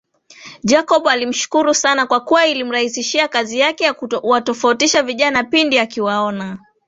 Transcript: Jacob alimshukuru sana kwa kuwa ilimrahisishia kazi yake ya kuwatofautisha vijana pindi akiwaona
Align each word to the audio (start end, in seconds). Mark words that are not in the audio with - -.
Jacob 0.63 1.07
alimshukuru 1.07 1.73
sana 1.73 2.05
kwa 2.07 2.19
kuwa 2.19 2.45
ilimrahisishia 2.47 3.27
kazi 3.27 3.59
yake 3.59 3.83
ya 3.83 3.93
kuwatofautisha 3.93 5.03
vijana 5.03 5.43
pindi 5.43 5.79
akiwaona 5.79 6.57